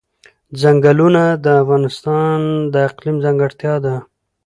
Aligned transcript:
ځنګلونه 0.61 1.23
د 1.43 1.45
افغانستان 1.61 2.39
د 2.73 2.75
اقلیم 2.89 3.17
ځانګړتیا 3.23 3.73
ده. 3.85 3.95